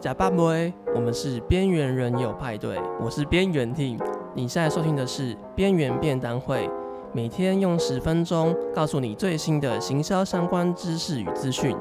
[0.00, 3.98] 假扮妹，我们是边缘人有派对，我是边缘 Team。
[4.34, 6.70] 你现在收听的是边缘便当会，
[7.12, 11.76] 每天用十分钟告诉你最新的行销相关知识与资讯。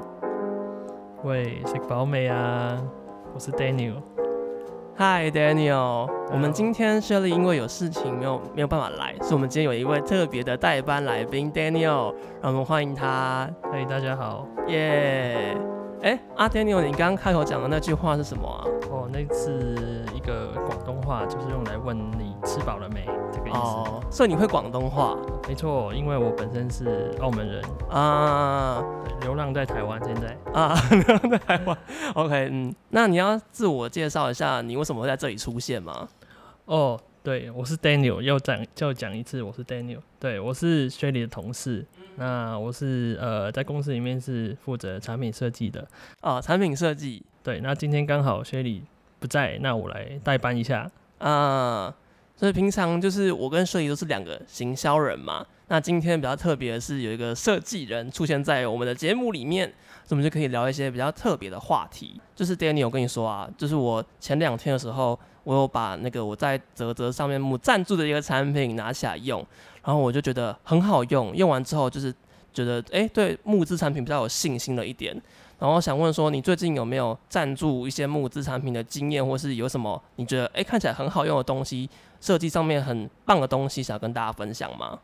[1.23, 2.77] 喂，食饱没啊？
[3.33, 4.01] 我是 Daniel。
[4.97, 13.49] Hi Daniel，我们今天 Shirley 因为有事情没有没有办法来，所以我们今天有一位特别的代班来宾 Daniel，让我们欢迎他。
[13.71, 15.55] 嘿，大家好，耶！
[16.01, 18.63] 哎，阿 Daniel，你刚刚开口讲的那句话是什么啊？
[18.89, 23.59] 哦，那是一个广东话，就是用来问你吃饱了没这个意思。
[23.59, 25.17] 哦，所以你会广东话？
[25.45, 28.81] 没错，因为我本身是澳门人啊，
[29.21, 31.77] 流浪在台湾，现在啊， 流浪在台湾。
[32.15, 36.07] OK，嗯，那你要自我介绍一下，你为什么会在这里出现吗？
[36.65, 36.97] 哦。
[37.29, 39.99] 对，我是 Daniel，要讲就讲一次，我是 Daniel。
[40.19, 45.87] 对，我是 Shirley 的同事，那我是呃在公司里面是负责产品设计的
[46.23, 47.21] 哦，产品设计。
[47.43, 48.81] 对，那今天刚好 Shirley
[49.19, 51.93] 不在，那我来代班一下啊。
[52.35, 59.71] 所以平常就是我跟 Shirley 都是两个行销人嘛，那今天比较特别的是有一个设计人出现在我们的节目里面，
[60.07, 62.19] 我们就可以聊一些比较特别的话题。
[62.35, 65.19] 就是 Daniel，我跟你说啊，就是我前两天的时候。
[65.43, 69.45] 我有把那个我在泽泽上面木赞助的一个产品拿起来用，
[69.83, 72.13] 然后我就觉得很好用，用完之后就是
[72.53, 75.19] 觉得哎、对木质产品比较有信心了一点。
[75.57, 81.89] 然后想问说，你最近有没有赞助一些木质产品的经验，或是有什么你觉得哎、看起来很好用的东西，
[82.21, 84.97] 设计上面很棒的东西，想跟大家分享吗？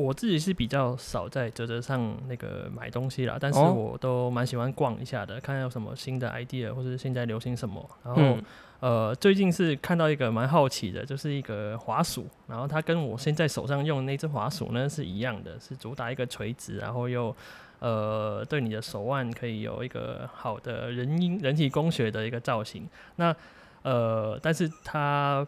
[0.00, 7.84] 我自己是比较少在折折上那个买东西啦，但是我都蛮喜欢逛一下的，看有什么新的 idea 或者现在流行什么。
[8.04, 8.44] 然后、嗯、
[8.78, 17.34] 呃，最近是看到一个蛮好奇的，就是一个滑鼠，然后它跟我现在手上用的那只滑鼠呢是一样的，是主打一个垂直，然后又
[17.80, 22.88] 呃对你的手腕可以有一个好的人因人体工学的一个造型。
[23.16, 23.34] 那
[23.82, 25.44] 呃，但是它。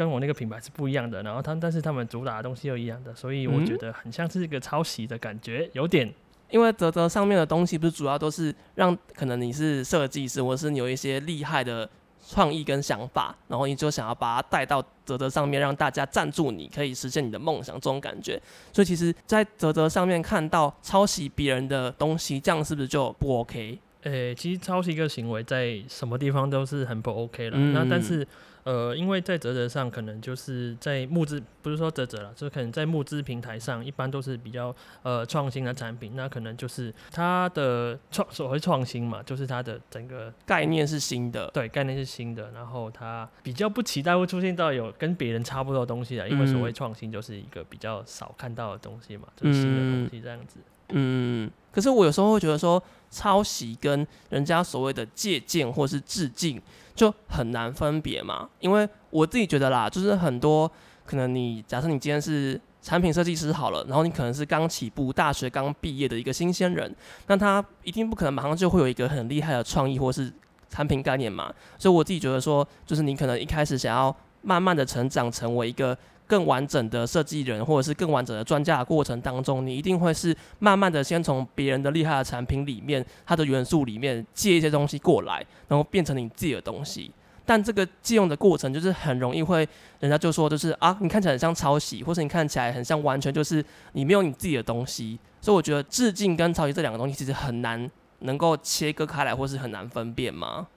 [0.00, 6.10] 跟我那个品牌是不一样的，然后他但是他们主打的东西又一样的，所以我觉得很像是一个抄袭的感觉，有点。
[6.48, 11.86] 因为泽泽上面的东西不是主要都是让可能你是设计师，或是你有一些厉害的
[12.26, 18.40] 创意跟想法，然后你就想要把它带到泽泽上面，让大家赞助你，可以实现你的梦想，这种感觉。
[18.72, 23.78] 所以其实，在泽泽上面看到抄袭别人的东西，这样是不是就不 OK？
[24.04, 27.58] 诶、欸，其实抄袭一个行为在什么地方都是很不 OK 了。
[27.58, 28.26] 嗯、那但是。
[28.64, 50.58] 呃，因为在泽泽上，可能就是在募资，不是说泽泽了，就是可能在募资平台上，一般都是比较呃创新的产品，那可能就是它的创所谓创新嘛，就是它的整个概念是新的，对，概念是新的，然后它比较不期待会出现到有跟别人差不多的东西的，因为所谓创新就是一个比较少看到的东西嘛，就是新的东西这样子。
[50.60, 50.62] 嗯，
[50.92, 56.60] 嗯可是我有时候会觉得说，抄袭跟人家所谓的借鉴或是致敬。
[56.92, 60.70] 就很难分别嘛，因为我自己觉得啦，就是很多
[61.06, 66.94] 可能你假设你今天是产品设计师好了，然后你可能是刚起步、大学刚毕业的一个新鲜人，
[67.26, 70.30] 那他一定不可能马上就会有一个很厉害的创意或是
[70.68, 75.96] 产品概念嘛，所以我自己觉得说，就是你可能一开始想要慢慢的成长，成为一个。
[76.30, 87.10] 更完整的设计人，或者是更完整的专家的过程当中，你一定会是慢慢的先从别人的厉害的产品里面，它的元素里面借一些东西过来，然后变成你自己的东西。
[87.44, 93.64] 但这个借用的过程，就是很容易会，人家就说就是啊，你看起来很像抄袭，或是你看起来很像完全就是
[93.94, 95.18] 你没有你自己的东西。
[95.40, 97.90] 所以我觉得致敬跟抄袭这两个东西其实很难
[98.20, 100.68] 能够切割开来，或是很难分辨吗？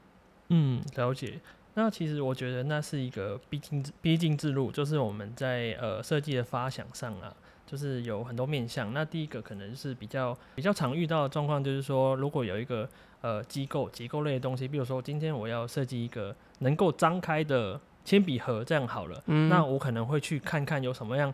[0.49, 1.39] 嗯，了解。
[1.75, 7.33] 那其实我觉得那是一个必经之必经之路，就是我们在呃设计的发想上啊，
[7.65, 8.93] 就是有很多面向。
[8.93, 12.87] 那第一个可能是比较比较常遇到的状况，就是说如果有一个
[13.21, 21.33] 呃机构结构类的东西，比如说今天我要设计一个能够张开的铅笔盒，这样好了，嗯，那我可能会去看看有什么样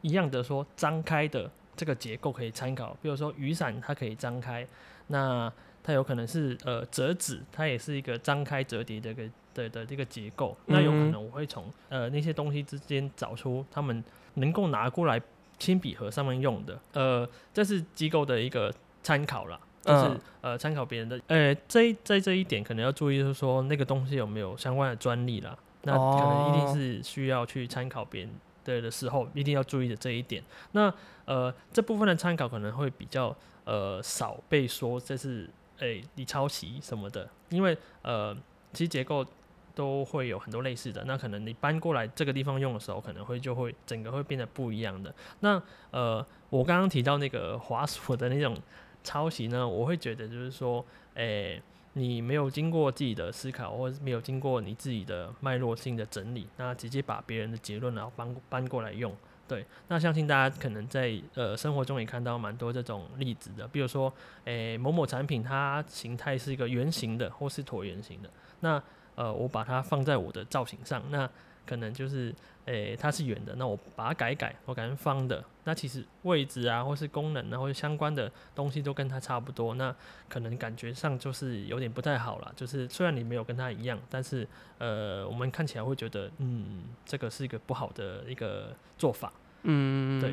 [0.00, 4.66] 一样的说张开的这个结构可以参考，比如说雨伞它可以张开，
[5.06, 5.52] 那
[5.88, 9.22] 它有可能是呃折纸，它也是一个张开折叠的一个。
[9.54, 14.04] 的的这个结构，那有可能我会从呃那些东西之间找出他们
[14.34, 15.20] 能够拿过来
[15.58, 28.30] 铅笔盒上面用的，呃，这是机构的一个参考啦，就是呃参考别人的，呃，这在这一点可能要注意，就是说那个东西有没有相关的专利啦，那可能一定是需要去参考别人
[28.64, 30.40] 的的时候，一定要注意的这一点。
[30.70, 30.92] 那
[31.24, 33.34] 呃这部分的参考可能会比较
[33.64, 38.36] 呃少被说这是诶你抄袭什么的，因为呃
[38.72, 39.26] 其实结构。
[39.74, 45.14] 都会有很多类似的，那可能你搬过来这个地方用的时候，可能会就会整个会变得不一样的。
[45.38, 48.56] 那呃，我刚刚提到那个滑鼠的那种
[49.04, 50.84] 抄袭呢，我会觉得就是说，
[51.14, 59.14] 诶、你没有经过自己的思考，或者没有经过你自己的脉络性的整理，那直接把别人的结论然后搬搬过来用。
[59.48, 64.12] 对，那相信大家可能在呃生活中也看到蛮多这种例子的，比如说，
[64.44, 68.28] 诶、某某产品它形态是一个圆形的或是椭圆形的，
[68.60, 68.80] 那
[69.14, 71.28] 呃我把它放在我的造型上，那
[71.68, 72.34] 可能就是
[72.64, 79.94] 诶、欸、它是圆的，那我把它改一改，我改成方的，那其实位置啊或是功能啊或者相关的东西都跟它差不多，那
[80.30, 84.48] 可能感觉上就是有点不太好了，就是虽然你没有跟它一样，但是
[84.78, 89.30] 呃我们看起来会觉得嗯这个是一个不好的一个做法。
[89.64, 90.32] 嗯，对，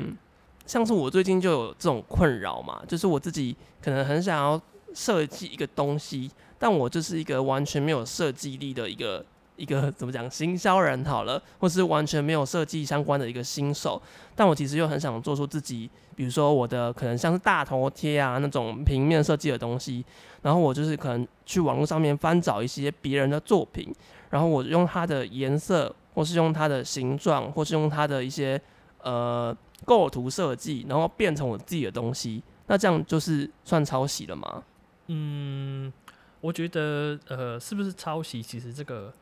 [0.64, 4.58] 像是我最近就有这种困扰嘛，就是我自己可能很想要
[4.94, 9.22] 设计一个东西，但我就是一个完全没有设计力的一个
[9.56, 14.00] 一个怎么讲行销人好了，或是完全没有设计相关的一个新手，
[14.34, 20.04] 但我其实又很想做出自己，比如说我的可能像是大头贴啊那种平面设计的东西，
[20.42, 23.94] 然后我就是可能去网络上面翻找一些别人的作品，
[24.30, 28.60] 然后我用它的颜色，或是用它的形状，或是用它的一些。
[29.02, 34.64] 呃，构图设计，然后变成我自己的东西，那这样就是算抄袭了吗？
[35.06, 35.92] 嗯，
[36.40, 39.12] 我觉得呃，是不是抄袭，其实这个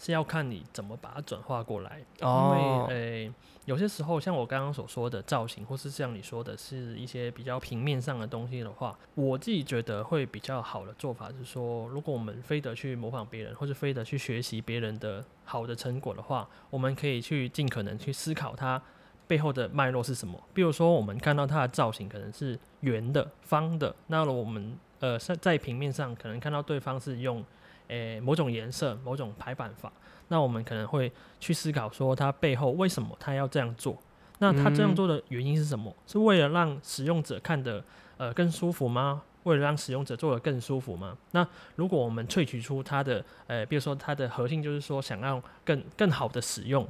[0.00, 2.02] 是要看你怎么把它转化过来。
[2.22, 3.32] 哦、因为诶、欸，
[3.66, 18.80] 有些时候像我刚刚所说的造型，或是像你说的是一些比较平面上的东西的话，我自己觉得会比较好的做法是说，如果我们非得去模仿别人，或是非得去学习别人的好的成果的话，我们可以去尽可能去思考它。
[19.26, 20.36] 背后的脉络是什么？
[20.52, 27.44] 比如说，我们看到它的造型可能是圆的、方的，那我们呃在在平面上可能看到对方是用
[27.90, 29.92] 诶、欸、某种颜色、某种排版法，
[30.28, 33.98] 那我们可能会去思考说，它背后为什么它要这样做？
[34.38, 35.94] 那它这样做的原因是什么？
[36.06, 37.84] 是为了让使用者看得
[38.16, 39.22] 呃更舒服吗？
[39.42, 41.16] 为了让使用者做得更舒服吗？
[41.32, 41.46] 那
[41.76, 46.88] 如果我们萃取出它的呃，比如说它的核心就是说想要更更好的使用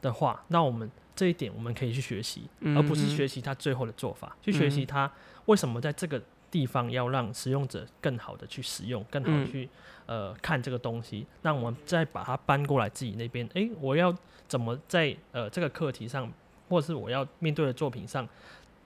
[0.00, 0.88] 的话，那我们。
[1.14, 5.08] 这一点我们可以去学习，而不是学习它最后的做法，嗯、去学习它
[5.44, 6.20] 为什么在这个
[6.52, 9.68] 地方要让使用者更好的去使用，更好的去
[10.06, 11.26] 呃看这个东西。
[11.40, 14.14] 那我们再把它搬过来自己那边，诶，我要
[14.46, 16.30] 怎么在呃这个课题上，
[16.68, 18.28] 或者是我要面对的作品上，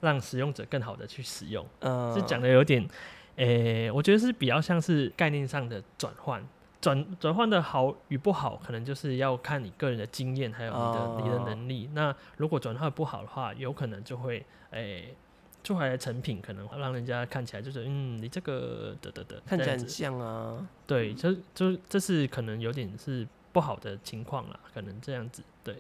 [0.01, 1.67] 让使用者更好的去使用？
[1.81, 2.89] 嗯，是讲的有点，
[3.35, 6.43] 诶，我觉得是比较像是概念上的转换。
[6.79, 11.91] 转转换的好与不好，可能就是要看你个人的经验，还有你的、哦、你的能力。
[11.95, 15.26] 那如果转换不好的话，有可能就会诶，做
[15.67, 20.67] 出来的成品可能让人家看起来就是嗯，你这个的的的，看起来很像啊。
[20.87, 25.43] 对，就就这是可能有点是不好的情况啦，可能这样子。
[25.65, 25.77] 对。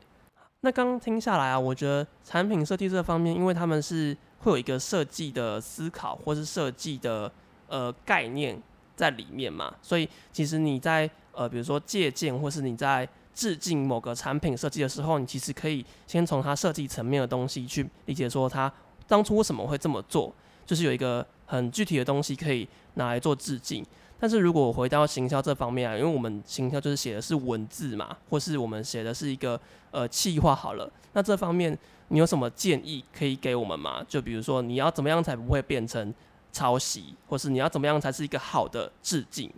[0.62, 7.30] 那刚刚听下来啊，我觉得产品设计这方面，因为他们是会有一个设计的思考，或是设计的
[7.68, 8.60] 呃概念。
[8.96, 18.72] 在里面嘛，所以其实你在呃，比如说借鉴或是你在致敬某个产品设计的时候，你其实可以先从它设计层面的东西去理解，说它
[19.06, 20.32] 当初为什么会这么做，
[20.64, 23.84] 就是有一个很具体的东西可以拿来做致敬。
[24.18, 29.60] 但是如果回到行销这方面啊，因为我们行销就是写的是文字嘛，或是我们写的是一个
[29.90, 31.76] 呃企划好了，那这方面
[32.08, 34.02] 你有什么建议可以给我们吗？
[34.08, 36.14] 就比如说你要怎么样才不会变成
[36.50, 39.52] 抄袭，或是你要怎么样才是一个好的致敬？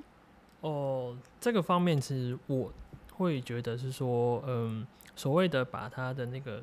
[0.61, 2.73] 哦，这个方面其实我
[3.13, 6.61] 会觉得是说，嗯，所谓的把它的那个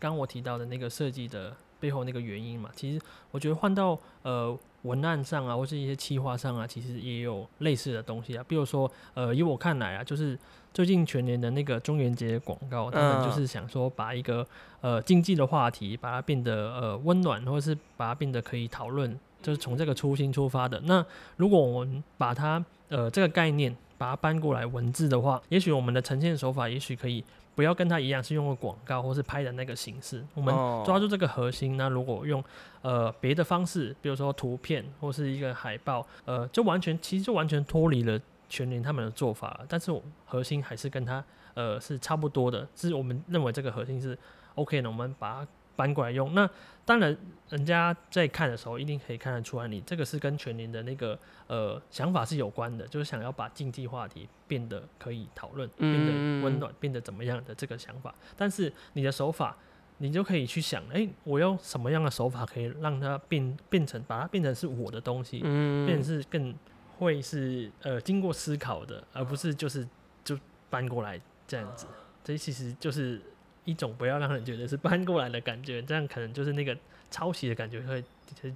[0.00, 8.44] 刚我提到的那个设计的背后那个原因嘛，其实我觉得换到呃文案上啊，或是一些企划上啊，其实也有类似的东西啊。
[8.46, 10.38] 比如说，呃，以我看来啊，就是
[10.72, 14.46] 最近全年的那个中元节广告，他们就是想说把一个
[14.80, 19.18] 呃经济的话题，把它变得呃温暖，或者是把它变得可以讨论。
[19.42, 20.80] 就是从这个初心出发的。
[20.86, 21.04] 那
[21.36, 27.22] 如果我们把它呃这个概念把它搬过来文字的话，也许我们的呈现手法也许可以
[27.56, 30.24] 不要跟他一样是用个广告或是拍的那个形式。
[30.34, 32.44] 我们抓住这个核心，那如果用
[32.82, 39.60] 呃别的方式，比如说图片或是一个海报，呃，就完全其实就完全脱离了全联他们的做法。
[39.68, 44.16] 但是我核心还是跟他呃是差不多的，是我们认为这个核心是
[44.54, 45.48] OK 的，我们把它。
[45.76, 46.48] 搬过来用，那
[46.84, 47.16] 当然，
[47.50, 56.12] 人家在看的时候一定可以看得出来，你这个是跟全年的那个呃想法是有关的，就是想要把竞技话题变得可以讨论，变得
[56.44, 58.14] 温暖，变得怎么样的这个想法。
[58.36, 59.56] 但是你的手法，
[59.98, 66.54] 你就可以去想，哎、欸，我用什么样的手法可以让它变变成，把它变成是我的东西，变成是更
[66.98, 69.86] 会是呃经过思考的，而不是就是
[70.24, 70.38] 就
[70.70, 71.86] 搬过来这样子。
[72.22, 73.20] 这其实就是。
[73.66, 76.74] 一种不要让人觉得是搬过来的感觉，这样可能就是那个
[77.10, 78.02] 抄袭的感觉会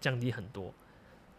[0.00, 0.72] 降低很多。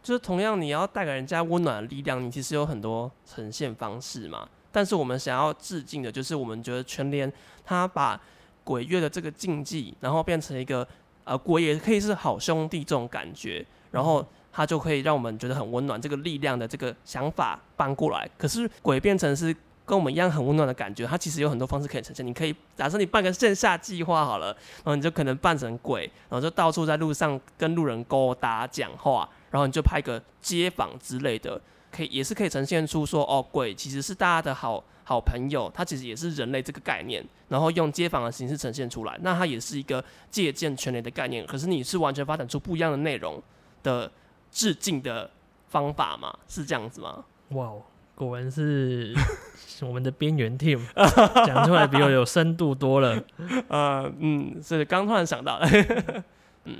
[0.04, 4.48] 就是同样你要带给人家温暖的力量，你其实有很多呈现方式嘛。
[4.72, 7.32] 但是我们想要致敬的，就是我们觉得全联
[7.66, 8.20] 他把
[8.64, 10.88] 鬼月的这个禁忌，然后变成一个
[11.24, 18.30] 呃鬼也可以是好兄弟这种感觉，然后他就可以让我们觉得很温暖，这个力量的这个想法搬过来。
[18.38, 19.56] 可是鬼变成是
[19.92, 22.26] 跟我们一样很温暖的感觉，它其实有很多方式可以呈现。
[22.26, 31.60] 你可以假设你办个线下计划好了，然后你就可能扮成鬼，然后就到处在路上跟路人勾搭讲话，然后你就拍个街访之类的。
[31.92, 41.46] 可以也是可以呈现出说哦，鬼其实是大家的好好朋友，它其实也是人类这个概念，然后用街访的形式呈现出来，那它也是一个借鉴全联的概念。
[41.46, 43.44] 可是你是完全发展出不一样的内容
[43.84, 44.10] 的
[44.50, 45.30] 致敬的
[45.68, 46.34] 方法吗？
[46.48, 47.26] 是这样子吗？
[47.50, 47.74] 哇，
[48.16, 49.14] 果然是
[49.82, 50.80] 我们的边缘 team
[51.46, 53.22] 讲出来比我有深度多了。
[53.70, 55.68] 呃嗯，是刚突然想到的，
[56.66, 56.76] 嗯，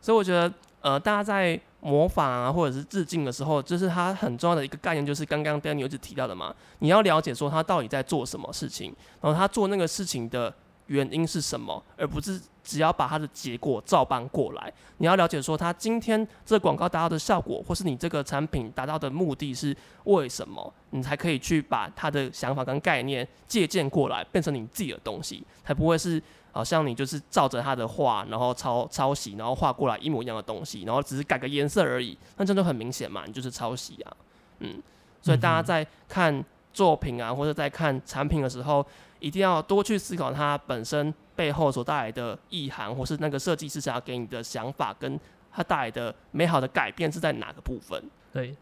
[0.00, 1.60] 所以我觉得呃，大家在。
[1.86, 6.54] 模仿啊，或者是致敬的时候，就是它很重要的一个概念，就是刚刚 Daniel 一直提到的嘛。
[6.78, 10.50] 你要了解说他到底在做什么事情，然后他做那个事情的
[10.86, 14.72] 原因是什么，而不是只要把他的结果照搬过来。
[14.98, 26.22] 你要了解说他今天这广告达到的效果，或是你这个产品达到的目的是为什么，你才可以去把他的想法跟概念借鉴过来，变成你自己的东西，才不会是。
[26.54, 34.16] 好像你就是照着他的画，然后抄抄袭，然后画过来一模一样的东西，然后只是改个颜色而已，那这就很明显嘛，你就是抄袭啊，
[34.60, 34.80] 嗯，
[35.20, 38.84] 所以大家在看作品啊，或者在看产品的时候，
[39.20, 45.18] 一定要多去思考它本身背后所带来的意涵，或是那个设计师想要给你的想法，跟
[45.50, 48.02] 它带来的美好的改变是在哪个部分？
[48.32, 48.54] 对，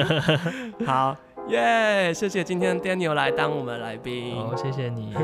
[0.84, 1.14] 好。
[1.48, 4.34] 耶！Yeah, 谢谢今天 Daniel 来当我们的来宾。
[4.34, 5.14] 好，谢谢你。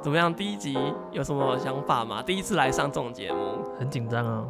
[0.00, 0.32] 怎么样？
[0.32, 0.78] 第一集
[1.10, 2.22] 有什么想法吗？
[2.22, 4.46] 第一次来上这种节目，很紧张啊，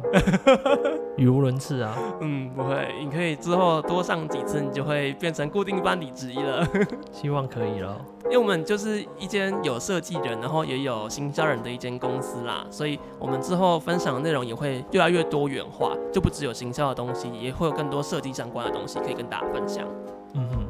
[1.17, 1.95] 语无伦次啊。
[2.21, 6.67] 嗯，不会，你可以之后多上几次，你就会变成固定班底之一了。
[7.11, 7.99] 希望可以了。
[8.25, 19.85] 因为我们就是一间有设计人，然后也有行销人的一间公司啦，所以我们之后分享的内容也会越来越多元化，就不只有行销的东西，也会有更多设计相关的东西可以跟大家分享。
[20.33, 20.63] 嗯哼。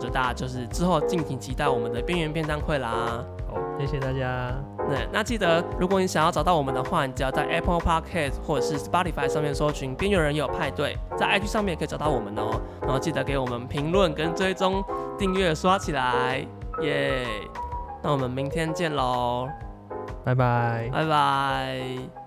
[0.00, 3.24] 就大家就是之后敬请期待我们的边缘便当会啦。
[3.46, 4.54] 好，谢谢大家。
[4.88, 12.60] 对，那记得如果你想要找到我们的话，你只要在 Apple Podcast 或者是 Spotify 上面搜寻“边缘人有派对”，在 IG 上面也可以找到我们哦。
[12.80, 14.84] 然后记得给我们评论跟追踪
[15.18, 16.46] 订阅刷起来，
[16.82, 17.26] 耶！
[18.02, 19.48] 那我们明天见喽，
[20.24, 22.21] 拜拜，拜拜。